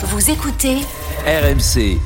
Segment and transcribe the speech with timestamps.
[0.00, 0.76] Vous écoutez
[1.26, 1.98] RMC.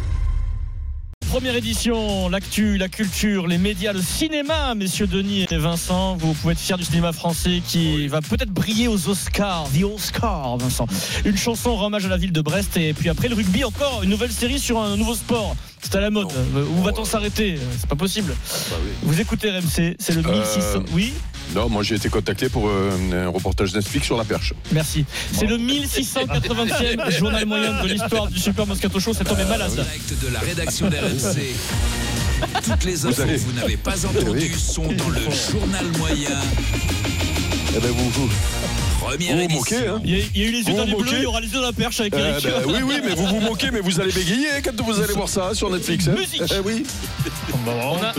[1.28, 6.16] Première édition, l'actu, la culture, les médias, le cinéma, messieurs Denis et Vincent.
[6.16, 9.66] Vous pouvez être fiers du cinéma français qui va peut-être briller aux Oscars.
[9.78, 10.86] The Oscar, Vincent.
[11.24, 12.76] Une chanson en hommage à la ville de Brest.
[12.76, 15.54] Et puis après le rugby, encore une nouvelle série sur un nouveau sport.
[15.82, 16.28] C'est à la mode.
[16.76, 17.58] Où va-t-on s'arrêter?
[17.78, 18.34] C'est pas possible.
[19.02, 20.60] Vous écoutez RMC, c'est le 1600.
[20.76, 21.12] Euh, Oui?
[21.54, 24.54] Non, moi j'ai été contacté pour euh, un reportage Netflix sur la perche.
[24.72, 25.04] Merci.
[25.32, 29.12] C'est le 1680e journal moyen de l'histoire du Super Moscato Show.
[29.12, 29.72] Cet homme est malade.
[29.72, 31.54] Direct de la rédaction d'RMC.
[32.64, 36.30] Toutes les infos avez- que vous n'avez pas entendues sont dans le journal moyen.
[37.76, 38.28] Eh ben vous, vous,
[39.16, 39.58] Première vous vous édition.
[39.76, 41.22] moquez, hein Il y, a, il y a eu les yeux dans les bleus, il
[41.22, 42.44] y aura les yeux dans la perche avec Eh Eric.
[42.44, 45.28] ben, Oui, oui, mais vous vous moquez, mais vous allez bégayer quand vous allez voir
[45.28, 46.08] ça sur Netflix.
[46.08, 46.42] hein Musique.
[46.54, 46.84] Eh oui.
[47.66, 47.70] On,
[48.02, 48.12] a-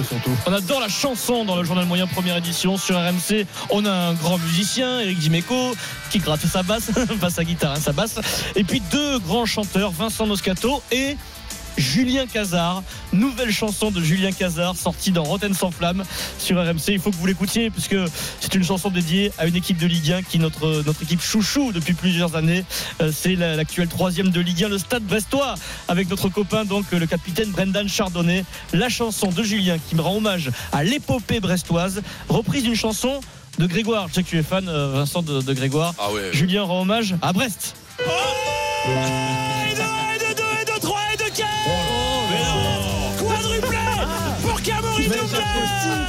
[0.48, 3.46] on adore la chanson dans le journal moyen première édition sur RMC.
[3.70, 5.76] On a un grand musicien, Eric Dimeco,
[6.12, 8.16] qui gratte sa basse, pas sa guitare, hein, sa basse.
[8.56, 11.18] Et puis deux grands chanteurs, Vincent Moscato et
[11.78, 12.84] Julien Cazard.
[13.12, 16.04] Nouvelle chanson de Julien Cazard sortie dans Rotten sans flamme
[16.40, 16.90] sur RMC.
[16.90, 17.96] Il faut que vous l'écoutiez puisque
[18.40, 21.22] c'est une chanson dédiée à une équipe de Ligue 1 qui est notre, notre équipe
[21.22, 22.64] chouchou depuis plusieurs années.
[23.02, 25.56] Euh, C'est la- l'actuel troisième de Ligue 1, le Stade Brestois,
[25.88, 28.44] avec notre copain donc le capitaine Brendan Chardonnay.
[28.74, 33.22] La chanson de Julien qui me rend hommage à l'épopée brestoise, reprise d'une chanson
[33.60, 34.08] de Grégoire.
[34.10, 35.94] Je sais que tu es fan, euh, Vincent, de, de Grégoire.
[36.00, 36.30] Ah ouais.
[36.34, 37.76] Julien rend hommage à Brest.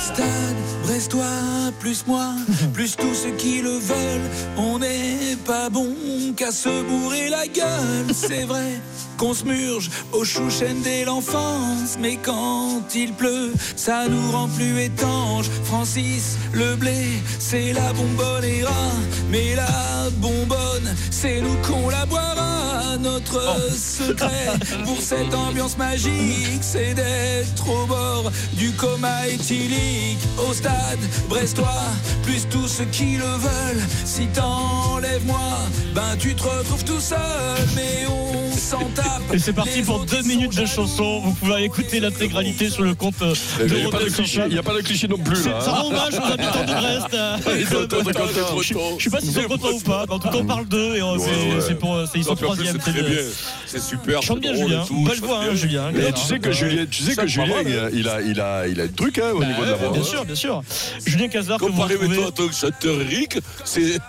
[0.00, 2.34] Stade brestois, plus moi,
[2.72, 4.30] plus tous ceux qui le veulent.
[4.56, 5.88] On n'est pas bon
[6.36, 8.80] qu'à se bourrer la gueule, c'est vrai.
[9.16, 14.82] Qu'on se murge aux chouchen dès l'enfance, mais quand il pleut, ça nous rend plus
[14.82, 15.50] étanches.
[15.64, 22.06] Francis, le blé, c'est la bonbonne et rare, mais la bonbonne, c'est nous qu'on la
[22.06, 22.43] boira.
[23.00, 24.52] Notre secret
[24.84, 30.18] pour cette ambiance magique, c'est d'être au bord du coma éthylique.
[30.48, 31.82] Au stade brestois,
[32.22, 33.84] plus tous ceux qui le veulent.
[34.04, 35.58] Si t'enlèves moi,
[35.94, 37.18] ben tu te retrouves tout seul,
[37.74, 38.43] mais on
[38.78, 39.22] s'en tape.
[39.34, 41.20] Et c'est parti Les pour deux minutes de chanson.
[41.20, 44.42] Vous pouvez écouter l'intégralité sur le compte euh, Il de n'y a, pas de cliché-
[44.48, 45.60] il y a pas de cliché non plus C'est- là.
[45.60, 45.74] Ça hein.
[45.74, 47.14] rend hommage aux habitants de Brest.
[47.14, 47.36] euh,
[48.04, 48.62] contents.
[48.62, 50.04] je, je sais pas s'ils sont contents ou pas.
[50.08, 52.34] mais En tout cas, on parle d'eux et euh, c'est pour, euh, c'est- ils sont
[52.36, 52.78] troisième.
[52.80, 53.18] C'est c'est très de- bien.
[53.66, 54.22] C'est super.
[54.22, 54.84] Chante c'est bien Julien.
[54.90, 55.54] Belle voix, hein.
[55.54, 55.90] Julien.
[55.92, 57.88] Mais tu sais que Julien, tu sais Ça que Julien, hein.
[57.92, 59.90] il a, il a, il a le truc hein, au Bah niveau de la voix.
[59.92, 60.04] Bien hein.
[60.04, 60.62] sûr, bien sûr.
[61.06, 62.24] Julien Cazard, que vous retrouvez.
[62.24, 63.98] à ton chanteur Rick, c'est.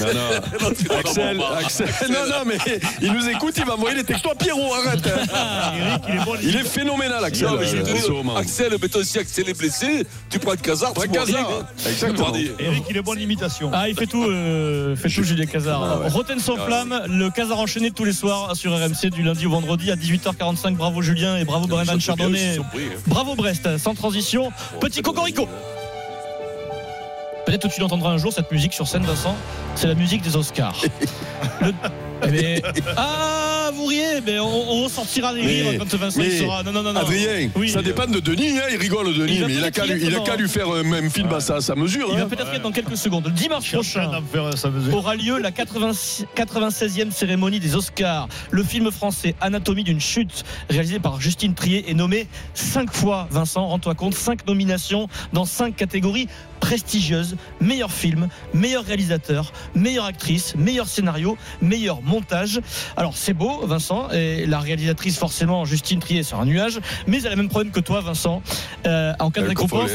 [0.00, 0.68] Non, non.
[0.98, 2.58] Axel, Axel, non, non, mais
[3.00, 5.06] il nous écoute, il va envoyer les textos à Pierrot, arrête.
[5.06, 5.72] hein.
[5.78, 6.32] Eric, il est bon.
[6.42, 7.48] Il est phénoménal, Axel.
[7.48, 8.36] Non, mais je euh, te en ce dis, moment.
[8.36, 8.72] Axel,
[9.20, 11.56] Axel est blessé, tu prends Casar, Prends tu vois Cazard, rien.
[11.60, 11.88] hein.
[11.88, 12.32] Exactement.
[12.58, 13.70] Eric, il est bon l'imitation.
[13.72, 15.82] Ah, il fait tout, euh, fait tout Julien Cazard.
[15.82, 16.08] Ah ouais.
[16.08, 19.90] Rotten sans flamme, le Cazard enchaîné tous les soirs sur RMC du lundi au vendredi
[19.90, 20.76] à 18h45.
[20.76, 22.58] Bravo Julien et bravo bien, je Chardonnay.
[22.58, 22.62] hein.
[23.06, 24.50] Bravo Brest, sans transition.
[24.80, 25.48] Petit cocorico.
[27.46, 29.36] Peut-être que tu l'entendras un jour cette musique sur scène, Vincent.
[29.74, 30.80] C'est la musique des Oscars.
[31.60, 31.72] Le-
[32.30, 32.62] mais-
[32.96, 36.62] Ah, vous riez, mais on, on ressortira les Mais- rires quand Vincent il sera.
[36.62, 37.00] Non, non, non, non.
[37.00, 37.70] Adrien, Oui.
[37.70, 39.84] ça dépend de Denis, hein, il rigole Denis, Il mais il a qu'à
[40.36, 42.08] lui, faire un même film à sa, sa mesure.
[42.10, 42.28] Il va hein.
[42.28, 43.26] peut-être y être dans quelques secondes.
[43.26, 44.94] Le dimanche prochain d'en faire sa mesure.
[44.94, 48.28] aura lieu la 86 96e cérémonie des Oscars.
[48.50, 53.66] Le film français Anatomie d'une chute, réalisé par Justine Trier, est nommé cinq fois, Vincent,
[53.66, 56.28] rends-toi compte, cinq nominations dans cinq catégories
[56.62, 57.36] prestigieuses.
[57.60, 62.60] Meilleur film, meilleur réalisateur, meilleure actrice, meilleur scénario, meilleur montage.
[62.96, 66.78] Alors c'est beau, Vincent, et la réalisatrice, forcément, Justine Trier, c'est un nuage,
[67.08, 68.42] mais elle a le même problème que toi, Vincent.
[68.86, 69.90] Euh, en cas de récompense,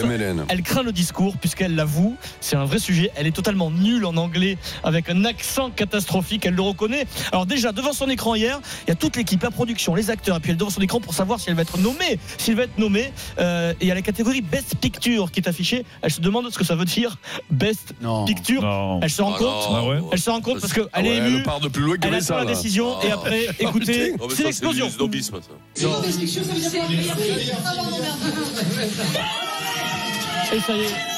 [0.49, 3.11] elle craint le discours puisqu'elle l'avoue, c'est un vrai sujet.
[3.15, 7.05] Elle est totalement nulle en anglais avec un accent catastrophique, elle le reconnaît.
[7.31, 10.35] Alors déjà, devant son écran hier, il y a toute l'équipe, la production, les acteurs,
[10.35, 12.19] et puis elle est devant son écran pour savoir si elle va être nommée.
[12.37, 15.47] S'il va être nommée, euh, et il y a la catégorie Best Picture qui est
[15.47, 15.85] affichée.
[16.01, 17.17] Elle se demande ce que ça veut dire
[17.51, 17.93] Best
[18.25, 18.61] Picture.
[18.63, 18.99] Non.
[19.03, 19.75] Elle se rend Ah compte.
[19.75, 21.43] Ah ouais Elle se rend compte parce qu'elle Ah ouais, est elle émue.
[21.43, 22.37] part de plus loin que Elle attend ça.
[22.37, 22.49] la là.
[22.51, 24.87] décision et après, écoutez, c'est l'explosion.
[24.87, 25.85] du snobisme, ça.
[30.55, 31.16] Et ça y est.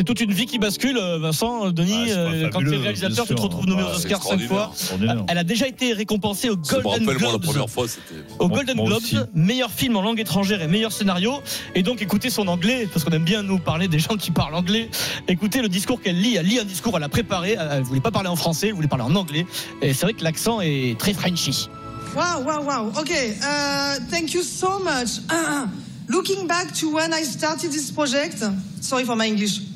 [0.00, 2.06] C'est toute une vie qui bascule, euh, Vincent, euh, Denis.
[2.08, 4.70] Ah, euh, quand tu es réalisateur, tu te retrouves nommé Ah, aux Oscars cinq fois.
[4.72, 5.24] Extraordinaire.
[5.28, 7.42] Elle a déjà été récompensée au Golden Globes.
[7.42, 8.24] première fois, c'était.
[8.38, 11.42] Au Golden Globes, meilleur film en langue étrangère et meilleur scénario.
[11.74, 14.54] Et donc, écoutez son anglais, parce qu'on aime bien nous parler des gens qui parlent
[14.54, 14.88] anglais.
[15.28, 16.36] Écoutez le discours qu'elle lit.
[16.36, 17.58] Elle lit un discours, elle l'a préparé.
[17.58, 19.44] Elle voulait pas parler en français, elle voulait parler en anglais.
[19.82, 21.68] Et c'est vrai que l'accent est très Frenchy.
[22.16, 23.00] Wow, wow, wow.
[23.02, 25.20] Okay, uh, thank you so much.
[25.28, 25.66] Uh,
[26.08, 28.42] looking back to when I started this project,
[28.80, 29.69] sorry for my English.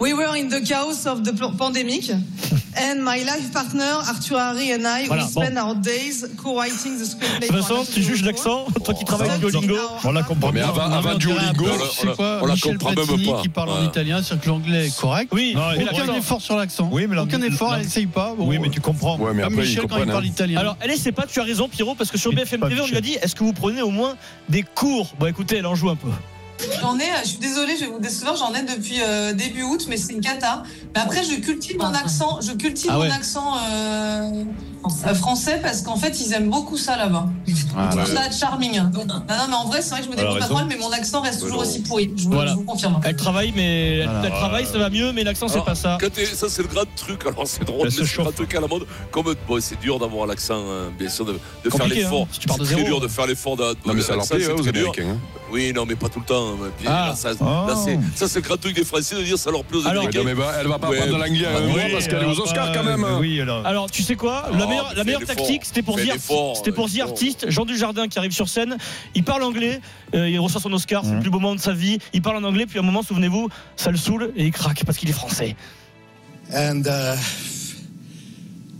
[0.00, 2.10] We were in the chaos of the pandemic,
[2.76, 7.04] And my life partner, Arthur Harry and I, Voilà, we spend our days co-writing the
[7.04, 7.46] screenplay.
[7.46, 10.90] for Vincent, tu juges l'accent Toi qui travailles avec Duolingo On la comprend Mais avant,
[10.90, 13.42] avant Duolingo, on la- comprend même pas.
[13.42, 15.30] qui parle en italien, c'est que l'anglais est correct.
[15.32, 16.88] Oui, Non, mais Aucun effort sur l'accent.
[16.90, 18.34] Oui, mais Aucun effort, elle essaye pas.
[18.36, 19.16] Bon, Oui, mais tu comprends.
[19.18, 20.08] Ouais, mais Comme après, Michel quand il comprennent.
[20.10, 20.28] parle hein.
[20.28, 20.58] italien.
[20.58, 22.96] Alors, elle c'est pas, tu as raison, Pierrot, parce que sur BFM TV, on lui
[22.96, 24.16] a dit est-ce que vous prenez au moins
[24.48, 25.14] des cours?
[25.20, 26.08] Bon, écoutez, elle en joue un peu.
[26.84, 29.86] J'en ai, je suis désolée, je vais vous décevoir, j'en ai depuis euh, début août,
[29.88, 30.64] mais c'est une cata.
[30.94, 33.08] Mais après, je cultive mon accent, je cultive Ah ouais.
[33.08, 34.44] mon accent euh,
[35.06, 37.26] euh, français parce qu'en fait, ils aiment beaucoup ça là-bas.
[37.46, 38.76] Ils trouvent ça charming.
[38.92, 40.90] Non, non, mais en vrai, c'est vrai que je me débrouille pas mal, mais mon
[40.92, 42.12] accent reste toujours aussi pourri.
[42.16, 42.50] Je vous, Voilà.
[42.50, 43.00] je vous confirme.
[43.02, 45.96] Elle travaille, mais elle, travaille, ça va mieux, mais l'accent, c'est pas ça.
[46.34, 47.22] Ça, c'est le grand truc.
[47.26, 48.86] Alors, c'est drôle, mais c'est grand truc à la mode.
[49.10, 52.22] Comme, bon, c'est dur d'avoir l'accent, hein, bien sûr, de, de faire l'effort.
[52.22, 53.56] hein, si c'est très dur de faire l'effort.
[53.56, 54.92] de- Non, mais ça leur l'accent, plaît c'est hein, aux très dur.
[54.96, 55.18] Américains.
[55.54, 56.54] Oui, non, mais pas tout le temps.
[56.54, 56.70] hein.
[56.76, 57.06] Puis, Ah.
[57.10, 57.64] là, ça, Ah.
[57.68, 59.86] là, c'est, ça, c'est le grand truc des Français de dire ça leur plaît aux
[59.86, 60.18] Américains.
[60.18, 60.98] non, mais bah, elle va pas Ouais.
[60.98, 63.04] apprendre l'anglais Oui, parce qu'elle est aux Oscars quand même.
[63.04, 63.18] hein.
[63.20, 63.64] Oui, alors.
[63.64, 64.42] Alors, tu sais quoi?
[64.46, 66.14] Ah, La meilleure, la tactique, c'était pour dire,
[66.56, 67.08] c'était pour The l'effort.
[67.10, 68.76] Artist, Jean Dujardin qui arrive sur scène.
[69.14, 69.80] Il parle anglais,
[70.14, 71.22] euh, il reçoit son Oscar, c'est le Mhm.
[71.22, 71.98] plus beau moment de sa vie.
[72.12, 74.82] Il parle en anglais, puis à un moment, souvenez-vous, ça le saoule et il craque
[74.84, 75.54] parce qu'il est français.
[76.52, 77.16] And uh,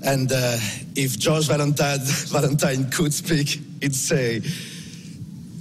[0.06, 0.58] and uh,
[0.96, 4.42] if George Valentine, Valentine could speak, he'd say,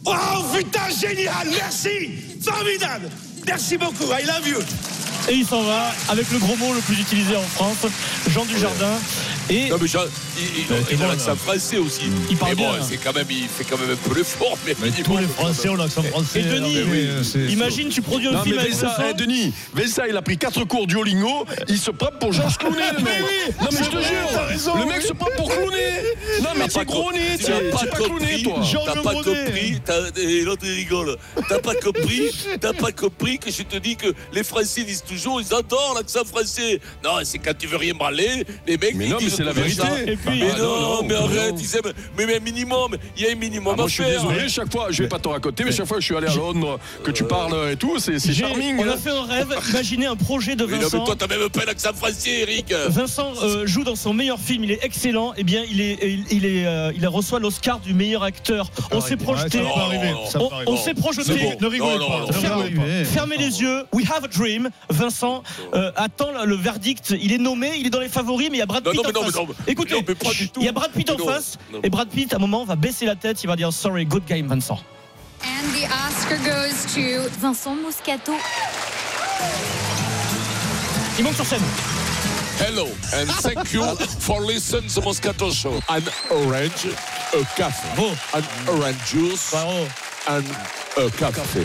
[0.06, 2.12] "Oh putain génial, merci,
[2.42, 3.10] formidable,
[3.46, 4.60] merci beaucoup, I love you."
[5.30, 7.86] Et il s'en va avec le gros mot le plus utilisé en France,
[8.30, 9.00] Jean Dujardin.
[9.50, 10.02] Et Non, mais Jean,
[10.38, 12.02] il, a l'accent français aussi.
[12.30, 12.82] Il parle mais bon, bien.
[12.88, 14.58] c'est quand même, il fait quand même un peu l'effort.
[14.66, 16.40] Mais, Mais tous les Français ont l'accent français.
[16.42, 18.94] Et Denis, mais oui, c'est- imagine, tu produis un Non film avec Vincent.
[19.10, 22.92] eh, Denis, Vincent il a pris 4 cours Duolingo, il se prend pour Georges Clooney
[22.98, 23.22] le mec.
[23.62, 26.04] non mais je te jure, le mec se prend pour Clooney.
[26.42, 28.84] Non mais t'es gros nez, Tu n'as t'es pas t'es pas Clooney compris, toi.
[28.86, 31.18] T'as pas compris, l'autre il rigole.
[31.50, 35.42] T'as pas compris, t'as pas compris que je te dis que les Français disent toujours,
[35.42, 36.80] ils adorent l'accent français.
[37.04, 38.96] Non, c'est quand tu veux rien branler, les mecs.
[38.96, 39.62] Mais ils non, mais disent c'est la ça.
[39.62, 40.18] vérité.
[40.26, 41.94] Puis, Mais Ah, non, non, non, mais arrête, ils aiment.
[42.18, 44.22] Mais, mais un minimum, il y a un minimum Ah, moi à je suis faire.
[44.24, 46.28] désolé, chaque fois, je vais pas te raconter, mais chaque fois que je suis allé
[46.28, 48.78] à Londres, que tu parles et tout, c'est charming.
[48.80, 51.04] on a fait un rêve, imaginez un projet de Oui, non, mais Vincent.
[51.04, 52.74] toi, t'as même pas l'accent français, Eric.
[52.90, 55.34] Vincent euh, joue dans son meilleur film, il est excellent.
[55.38, 58.70] Eh bien, il est, il, il est, euh, il reçoit l'Oscar du meilleur acteur.
[58.92, 59.60] On s'est projeté,
[60.68, 61.58] on, s'est projeté.
[61.60, 62.34] Ne rigolez pas.
[63.06, 63.84] Fermez les yeux.
[63.94, 64.70] We have a dream.
[64.90, 65.44] Vincent
[65.74, 67.14] euh, attend le- verdict.
[67.22, 69.02] Il est nommé, il est dans les favoris, mais il y a Brad Pitt non,
[69.04, 69.36] mais en non, face.
[69.36, 70.60] mais non, mais- Écoutez, non, mais pas du tout.
[70.62, 71.80] il y a Brad Pitt en Non, face, non.
[71.84, 73.44] et Brad Pitt à un moment va baisser la tête.
[73.44, 74.80] Il va dire sorry, good game, Vincent.
[75.44, 78.34] And the Oscar goes to Vincent Moscato.
[81.18, 81.62] Il monte sur scène.
[82.60, 83.84] Hello and thank you
[84.20, 85.74] for listening to Moscato Show.
[85.90, 86.02] An
[86.32, 86.88] orange,
[87.34, 88.16] a café.
[88.34, 89.54] An orange juice
[90.28, 90.46] and
[90.98, 91.62] a café.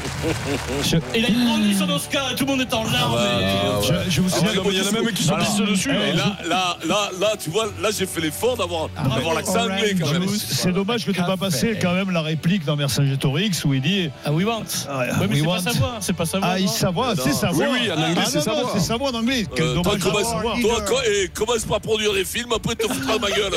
[1.15, 3.15] Et là, il lui son Oscar et tout le monde est en larmes.
[3.19, 3.41] Ah,
[3.83, 5.23] Et- Je, je vous Ah, souviens, ouais, Non, mais il y en a même qui
[5.23, 5.91] se Alors, pissent dessus.
[5.91, 9.95] Et là, là, là, là, tu vois, là, j'ai fait l'effort d'avoir d'avoir l'accent anglais
[10.01, 10.27] quand même.
[10.29, 13.83] C'est dommage que tu n'aies pas passé quand même la réplique dans Vercingétorix où il
[13.83, 14.63] dit Ah, we want.
[14.89, 15.97] Ah, Ouais, mais c'est pas sa voix.
[16.01, 16.49] C'est pas sa voix.
[16.51, 16.69] Ah, il
[17.15, 17.23] Non.
[17.23, 17.67] c'est sa Oui, voix.
[17.73, 18.71] oui, en anglais, Ah, c'est non, sa voix.
[18.75, 19.45] C'est sa voix en anglais.
[19.55, 23.21] Quel Euh, toi, dommage commence, toi, et commence par produire des films, après te foutre
[23.21, 23.53] ma gueule.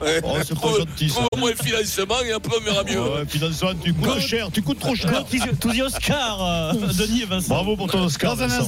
[0.00, 0.20] Ouais.
[0.24, 0.68] Oh, c'est pas.
[1.08, 3.00] Trouve-moi un financement et après on verra mieux.
[3.00, 5.01] Ouais, moment, tu coûtes cher, tu coûtes trop cher.
[5.10, 7.48] Go to the- to the Oscar, euh, Denis et Vincent.
[7.54, 8.36] Bravo pour ton Oscar.
[8.36, 8.60] Dans un Vincent.